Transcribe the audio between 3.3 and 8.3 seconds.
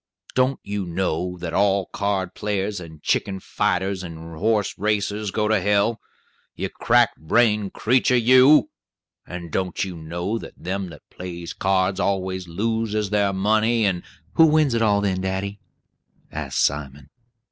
fighters and horse racers go to hell? You crack brained creetur,